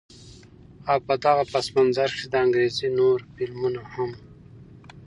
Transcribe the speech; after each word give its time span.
او 0.91 0.97
په 1.07 1.13
دغه 1.23 1.43
پس 1.51 1.65
منظر 1.75 2.09
کښې 2.15 2.27
د 2.31 2.35
انګرېزي 2.43 2.87
نور 2.99 3.17
فلمونه 3.33 3.81
هم 3.93 4.11